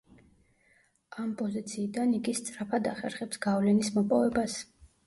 [1.25, 4.63] ამ პოზიციიდან იგი სწრაფად ახერხებს გავლენის მოპოვებას.